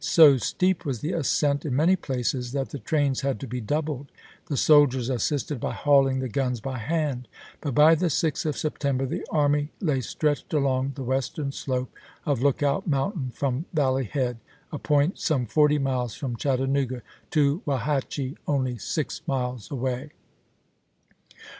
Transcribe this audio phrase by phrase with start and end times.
[0.03, 4.11] So steep was the ascent in many places that the trains had to be doubled;
[4.47, 6.41] the soldiers assisted by hauling the 1863.
[6.41, 7.27] guns by hand.
[7.61, 11.93] But by the 6th of September the army lay stretched along the western slope
[12.25, 14.39] of Lookout Mountain from Valley Head,
[14.71, 20.09] a point some forty miles from Chattanooga, to Wauhatchie, only six miles away.